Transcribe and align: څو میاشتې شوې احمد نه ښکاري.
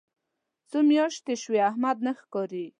څو 0.69 0.79
میاشتې 0.89 1.33
شوې 1.43 1.59
احمد 1.69 1.97
نه 2.05 2.11
ښکاري. 2.19 2.65